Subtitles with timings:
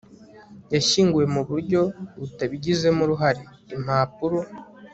[0.73, 1.81] yashyinguwe muburyo
[2.19, 3.41] butabigizemo uruhare,
[3.75, 4.39] impapuro